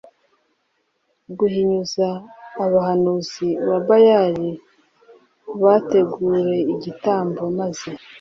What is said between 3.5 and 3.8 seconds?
ba